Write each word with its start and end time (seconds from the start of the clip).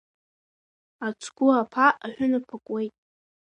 Ацгәы 1.05 1.47
аԥа 1.61 1.87
аҳәынаԥ 2.05 2.45
акуеит… 2.55 2.93